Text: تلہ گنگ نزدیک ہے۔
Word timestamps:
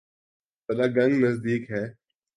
تلہ 0.69 0.87
گنگ 0.95 1.13
نزدیک 1.23 1.63
ہے۔ 1.71 1.83